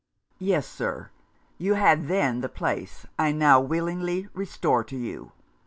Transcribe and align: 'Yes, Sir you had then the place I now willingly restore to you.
'Yes, 0.39 0.65
Sir 0.67 1.11
you 1.59 1.75
had 1.75 2.07
then 2.07 2.41
the 2.41 2.49
place 2.49 3.05
I 3.19 3.31
now 3.31 3.59
willingly 3.61 4.29
restore 4.33 4.83
to 4.85 4.97
you. 4.97 5.31